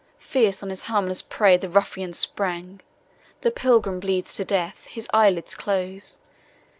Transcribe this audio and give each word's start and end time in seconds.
Fierce 0.17 0.63
on 0.63 0.71
his 0.71 0.85
harmless 0.85 1.21
prey 1.21 1.57
the 1.57 1.69
ruffian 1.69 2.11
sprang! 2.11 2.81
The 3.41 3.51
Pilgrim 3.51 3.99
bleeds 3.99 4.33
to 4.37 4.43
death, 4.43 4.85
his 4.85 5.07
eye 5.13 5.29
lids 5.29 5.53
close. 5.53 6.19